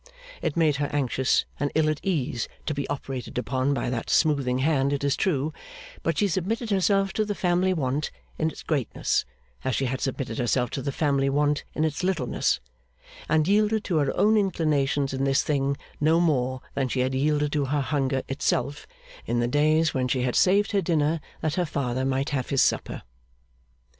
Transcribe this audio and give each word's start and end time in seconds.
It 0.41 0.57
made 0.57 0.77
her 0.77 0.89
anxious 0.91 1.45
and 1.59 1.71
ill 1.75 1.87
at 1.87 1.99
ease 2.01 2.49
to 2.65 2.73
be 2.73 2.87
operated 2.87 3.37
upon 3.37 3.71
by 3.75 3.91
that 3.91 4.09
smoothing 4.09 4.57
hand, 4.57 4.93
it 4.93 5.03
is 5.03 5.15
true; 5.15 5.53
but 6.01 6.17
she 6.17 6.27
submitted 6.27 6.71
herself 6.71 7.13
to 7.13 7.23
the 7.23 7.35
family 7.35 7.71
want 7.71 8.09
in 8.39 8.49
its 8.49 8.63
greatness 8.63 9.25
as 9.63 9.75
she 9.75 9.85
had 9.85 10.01
submitted 10.01 10.39
herself 10.39 10.71
to 10.71 10.81
the 10.81 10.91
family 10.91 11.29
want 11.29 11.63
in 11.75 11.83
its 11.83 12.03
littleness, 12.03 12.59
and 13.29 13.47
yielded 13.47 13.83
to 13.83 13.97
her 13.97 14.11
own 14.17 14.37
inclinations 14.37 15.13
in 15.13 15.23
this 15.23 15.43
thing 15.43 15.77
no 15.99 16.19
more 16.19 16.61
than 16.73 16.87
she 16.87 17.01
had 17.01 17.13
yielded 17.13 17.51
to 17.51 17.65
her 17.65 17.81
hunger 17.81 18.23
itself, 18.27 18.87
in 19.27 19.39
the 19.39 19.47
days 19.47 19.93
when 19.93 20.07
she 20.07 20.23
had 20.23 20.35
saved 20.35 20.71
her 20.71 20.81
dinner 20.81 21.19
that 21.41 21.53
her 21.53 21.63
father 21.67 22.03
might 22.03 22.31
have 22.31 22.49
his 22.49 22.63
supper. 22.63 23.03